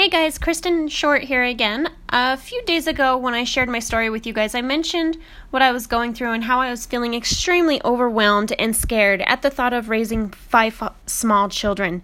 [0.00, 1.90] Hey guys, Kristen Short here again.
[2.08, 5.18] A few days ago, when I shared my story with you guys, I mentioned
[5.50, 9.42] what I was going through and how I was feeling extremely overwhelmed and scared at
[9.42, 12.00] the thought of raising five small children.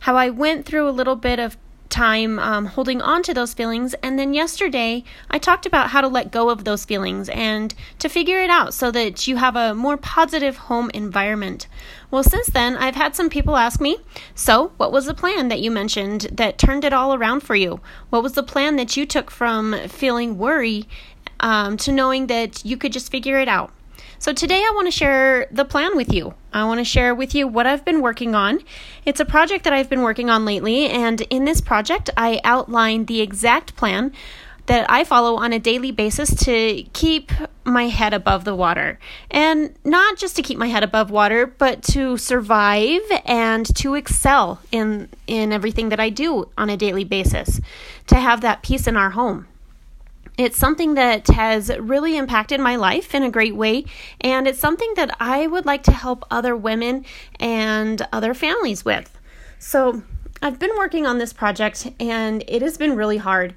[0.00, 1.58] How I went through a little bit of
[1.94, 3.94] time um, holding on to those feelings.
[4.02, 8.08] And then yesterday, I talked about how to let go of those feelings and to
[8.08, 11.68] figure it out so that you have a more positive home environment.
[12.10, 13.98] Well, since then, I've had some people ask me,
[14.34, 17.80] So, what was the plan that you mentioned that turned it all around for you?
[18.10, 20.88] What was the plan that you took from feeling worry
[21.38, 23.72] um, to knowing that you could just figure it out?
[24.24, 26.32] So, today I want to share the plan with you.
[26.50, 28.60] I want to share with you what I've been working on.
[29.04, 33.04] It's a project that I've been working on lately, and in this project, I outline
[33.04, 34.12] the exact plan
[34.64, 37.32] that I follow on a daily basis to keep
[37.64, 38.98] my head above the water.
[39.30, 44.62] And not just to keep my head above water, but to survive and to excel
[44.72, 47.60] in in everything that I do on a daily basis.
[48.06, 49.48] To have that peace in our home.
[50.36, 53.84] It's something that has really impacted my life in a great way,
[54.20, 57.04] and it's something that I would like to help other women
[57.38, 59.16] and other families with.
[59.58, 60.02] So,
[60.42, 63.54] I've been working on this project, and it has been really hard.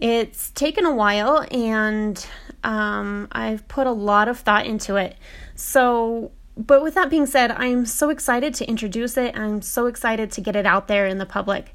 [0.00, 2.24] It's taken a while, and
[2.64, 5.16] um, I've put a lot of thought into it.
[5.54, 9.36] So, but with that being said, I'm so excited to introduce it.
[9.36, 11.74] I'm so excited to get it out there in the public.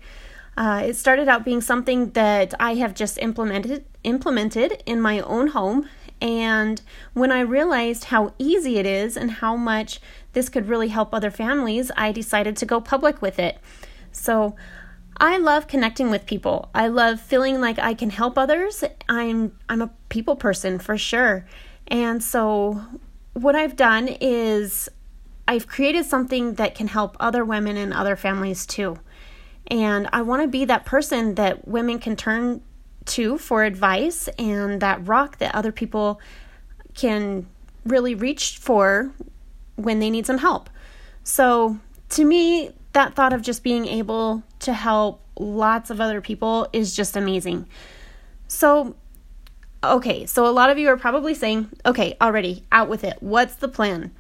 [0.58, 5.48] Uh, it started out being something that I have just implemented implemented in my own
[5.48, 5.90] home.
[6.22, 6.82] And
[7.14, 10.00] when I realized how easy it is and how much
[10.34, 13.58] this could really help other families, I decided to go public with it.
[14.12, 14.56] So
[15.18, 16.70] I love connecting with people.
[16.74, 18.84] I love feeling like I can help others.
[19.10, 21.46] I'm I'm a people person for sure.
[21.88, 22.82] And so
[23.34, 24.90] what I've done is
[25.48, 28.98] I've created something that can help other women and other families too.
[29.68, 32.62] And I want to be that person that women can turn
[33.06, 36.20] to for advice and that rock that other people
[36.94, 37.48] can
[37.86, 39.12] really reach for
[39.76, 40.70] when they need some help.
[41.24, 46.68] So, to me, that thought of just being able to help lots of other people
[46.72, 47.68] is just amazing.
[48.48, 48.96] So,
[49.84, 53.18] okay, so a lot of you are probably saying, okay, already out with it.
[53.20, 54.12] What's the plan?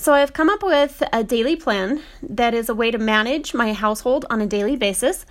[0.00, 3.72] So, I've come up with a daily plan that is a way to manage my
[3.72, 5.26] household on a daily basis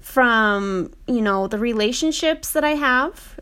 [0.00, 3.38] from, you know, the relationships that I have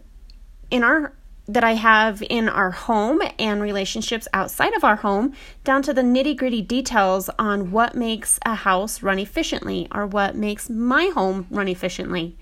[0.72, 1.14] in our
[1.46, 6.02] that I have in our home and relationships outside of our home, down to the
[6.02, 11.46] nitty gritty details on what makes a house run efficiently or what makes my home
[11.50, 12.36] run efficiently.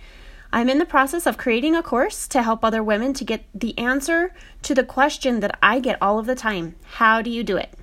[0.53, 3.76] I'm in the process of creating a course to help other women to get the
[3.76, 4.32] answer
[4.62, 7.75] to the question that I get all of the time How do you do it?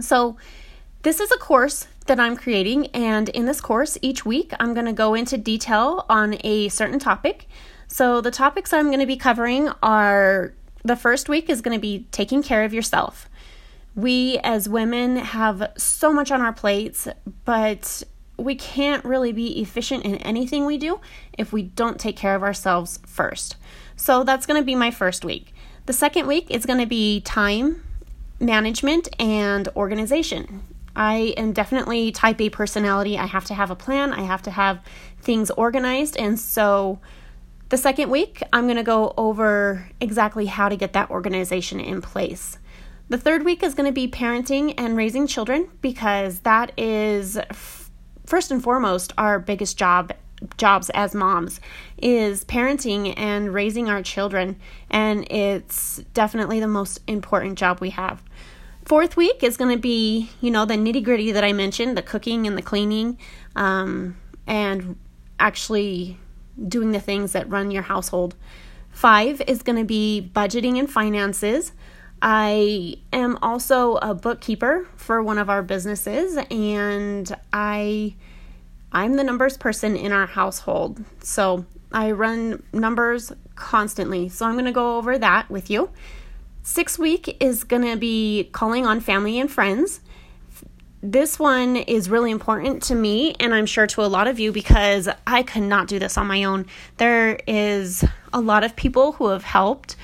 [0.00, 0.36] So,
[1.02, 4.86] this is a course that I'm creating, and in this course, each week I'm going
[4.86, 7.46] to go into detail on a certain topic.
[7.88, 11.80] So, the topics I'm going to be covering are the first week is going to
[11.80, 13.28] be taking care of yourself.
[13.94, 17.06] We as women have so much on our plates,
[17.44, 18.02] but
[18.36, 21.00] we can't really be efficient in anything we do
[21.38, 23.56] if we don't take care of ourselves first.
[23.96, 25.54] So, that's going to be my first week.
[25.86, 27.82] The second week is going to be time
[28.44, 30.62] management and organization.
[30.96, 33.18] I am definitely type A personality.
[33.18, 34.80] I have to have a plan, I have to have
[35.20, 36.16] things organized.
[36.16, 37.00] And so
[37.70, 42.00] the second week, I'm going to go over exactly how to get that organization in
[42.02, 42.58] place.
[43.08, 47.90] The third week is going to be parenting and raising children because that is f-
[48.26, 50.12] first and foremost our biggest job
[50.56, 51.60] jobs as moms
[51.98, 54.56] is parenting and raising our children
[54.90, 58.22] and it's definitely the most important job we have.
[58.84, 62.02] Fourth week is going to be, you know, the nitty gritty that I mentioned the
[62.02, 63.18] cooking and the cleaning,
[63.56, 64.16] um,
[64.46, 64.96] and
[65.40, 66.18] actually
[66.68, 68.34] doing the things that run your household.
[68.90, 71.72] Five is going to be budgeting and finances.
[72.20, 78.14] I am also a bookkeeper for one of our businesses, and I
[78.94, 81.04] I'm the numbers person in our household.
[81.20, 84.28] So I run numbers constantly.
[84.28, 85.90] So I'm going to go over that with you.
[86.62, 90.00] Six week is going to be calling on family and friends.
[91.02, 94.52] This one is really important to me, and I'm sure to a lot of you
[94.52, 96.64] because I could not do this on my own.
[96.96, 98.02] There is
[98.32, 99.96] a lot of people who have helped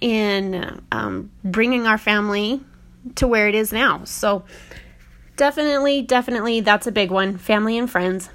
[0.00, 2.60] in um, bringing our family
[3.14, 4.02] to where it is now.
[4.02, 4.42] So,
[5.36, 8.30] definitely, definitely, that's a big one family and friends.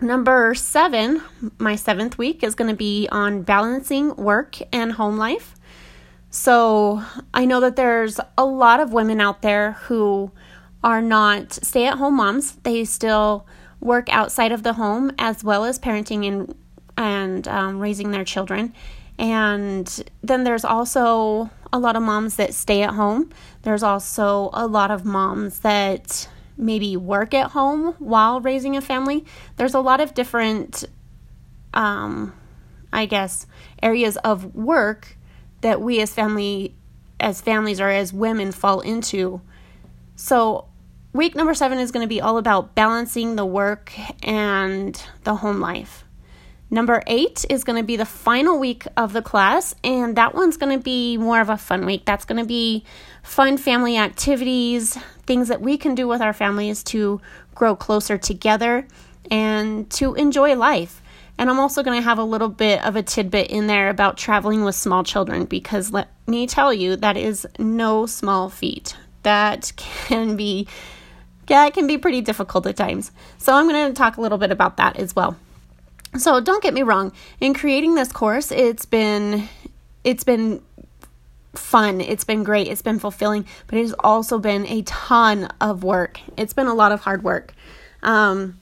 [0.00, 1.22] Number seven,
[1.58, 5.56] my seventh week, is going to be on balancing work and home life.
[6.30, 7.02] So
[7.34, 10.30] I know that there's a lot of women out there who
[10.84, 12.52] are not stay at home moms.
[12.62, 13.46] They still
[13.80, 16.54] work outside of the home as well as parenting and
[16.96, 18.74] and um, raising their children.
[19.18, 23.30] And then there's also a lot of moms that stay at home.
[23.62, 29.24] There's also a lot of moms that maybe work at home while raising a family.
[29.56, 30.84] There's a lot of different,
[31.72, 32.34] um,
[32.92, 33.46] I guess,
[33.82, 35.16] areas of work
[35.60, 36.74] that we as family,
[37.20, 39.40] as families or as women fall into.
[40.16, 40.66] So
[41.12, 43.92] week number seven is going to be all about balancing the work
[44.22, 46.04] and the home life.
[46.70, 50.58] Number eight is going to be the final week of the class, and that one's
[50.58, 52.04] going to be more of a fun week.
[52.04, 52.84] That's going to be
[53.22, 57.20] fun family activities, things that we can do with our families to
[57.54, 58.86] grow closer together
[59.30, 61.00] and to enjoy life.
[61.38, 64.18] And I'm also going to have a little bit of a tidbit in there about
[64.18, 68.96] traveling with small children because let me tell you, that is no small feat.
[69.22, 70.68] That can be
[71.48, 73.10] yeah, it can be pretty difficult at times.
[73.38, 75.34] So I'm going to talk a little bit about that as well.
[76.16, 79.48] So don't get me wrong, in creating this course, it's been
[80.04, 80.62] it's been
[81.54, 82.00] fun.
[82.00, 82.68] It's been great.
[82.68, 86.20] It's been fulfilling, but it has also been a ton of work.
[86.36, 87.52] It's been a lot of hard work.
[88.02, 88.58] Um,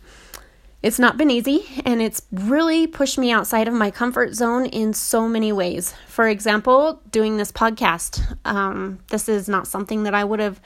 [0.82, 4.92] it's not been easy, and it's really pushed me outside of my comfort zone in
[4.92, 5.94] so many ways.
[6.06, 8.36] For example, doing this podcast.
[8.44, 10.60] Um, this is not something that I would have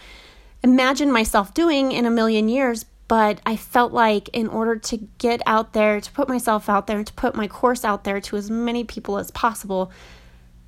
[0.62, 5.42] imagined myself doing in a million years, but I felt like in order to get
[5.44, 8.48] out there, to put myself out there, to put my course out there to as
[8.48, 9.90] many people as possible,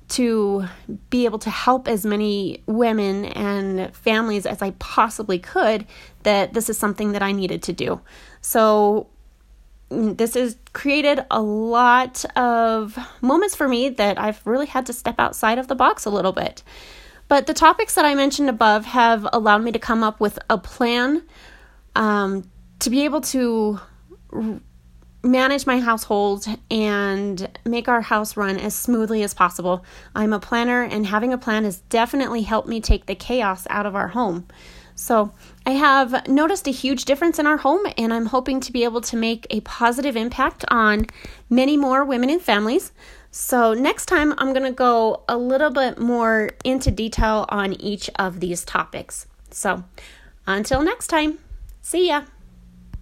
[0.09, 0.65] to
[1.09, 5.85] be able to help as many women and families as I possibly could,
[6.23, 8.01] that this is something that I needed to do.
[8.41, 9.07] So,
[9.89, 14.91] mm, this has created a lot of moments for me that I've really had to
[14.91, 16.61] step outside of the box a little bit.
[17.29, 20.57] But the topics that I mentioned above have allowed me to come up with a
[20.57, 21.23] plan
[21.95, 22.49] um,
[22.79, 23.79] to be able to
[24.31, 24.59] r-
[25.23, 29.85] manage my household and make our house run as smoothly as possible.
[30.13, 33.85] I'm a planner, and having a plan has definitely helped me take the chaos out
[33.85, 34.47] of our home.
[34.95, 35.33] So,
[35.65, 39.01] I have noticed a huge difference in our home, and I'm hoping to be able
[39.01, 41.07] to make a positive impact on
[41.49, 42.91] many more women and families.
[43.31, 48.09] So, next time I'm going to go a little bit more into detail on each
[48.19, 49.25] of these topics.
[49.49, 49.83] So,
[50.45, 51.39] until next time.
[51.83, 52.23] See ya!